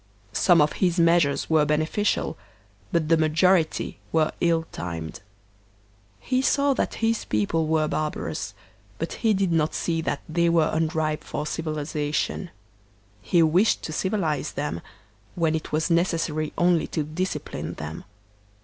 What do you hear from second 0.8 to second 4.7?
his measures were beneficial, but the majority were ill